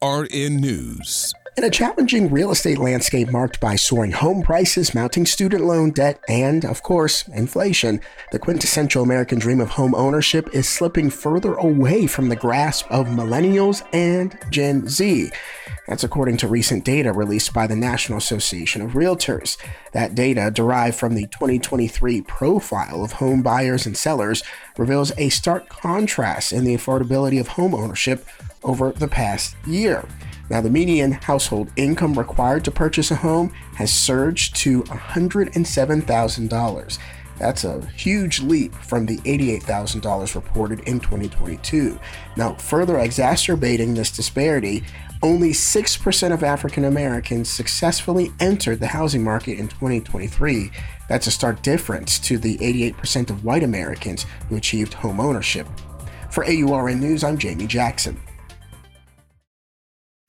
[0.00, 1.34] AURN News.
[1.56, 6.20] In a challenging real estate landscape marked by soaring home prices, mounting student loan debt,
[6.28, 8.00] and, of course, inflation,
[8.30, 13.08] the quintessential American dream of home ownership is slipping further away from the grasp of
[13.08, 15.30] millennials and Gen Z.
[15.88, 19.56] That's according to recent data released by the National Association of Realtors.
[19.92, 24.44] That data, derived from the 2023 profile of home buyers and sellers,
[24.78, 28.24] reveals a stark contrast in the affordability of home ownership
[28.62, 30.06] over the past year.
[30.50, 36.98] Now, the median household income required to purchase a home has surged to $107,000.
[37.38, 41.98] That's a huge leap from the $88,000 reported in 2022.
[42.36, 44.82] Now, further exacerbating this disparity,
[45.22, 50.72] only 6% of African Americans successfully entered the housing market in 2023.
[51.08, 55.68] That's a stark difference to the 88% of white Americans who achieved home ownership.
[56.30, 58.20] For AURN News, I'm Jamie Jackson.